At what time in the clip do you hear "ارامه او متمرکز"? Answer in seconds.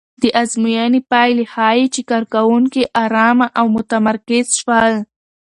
3.03-4.45